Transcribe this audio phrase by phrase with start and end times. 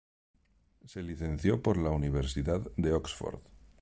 [0.87, 3.39] Se licenció por la Universidad de Oxford.